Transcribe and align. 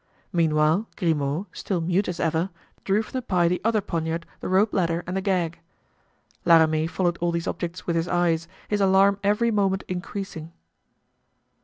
Meanwhile, 0.33 0.87
Grimaud, 0.95 1.45
still 1.51 1.79
mute 1.79 2.07
as 2.07 2.19
ever, 2.19 2.49
drew 2.83 3.03
from 3.03 3.11
the 3.13 3.21
pie 3.21 3.47
the 3.47 3.61
other 3.63 3.81
poniard, 3.81 4.25
the 4.39 4.49
rope 4.49 4.73
ladder 4.73 5.03
and 5.05 5.15
the 5.15 5.21
gag. 5.21 5.59
La 6.43 6.57
Ramee 6.57 6.87
followed 6.87 7.19
all 7.21 7.31
these 7.31 7.45
objects 7.45 7.85
with 7.85 7.95
his 7.95 8.07
eyes, 8.07 8.47
his 8.67 8.81
alarm 8.81 9.19
every 9.23 9.51
moment 9.51 9.83
increasing. 9.87 10.53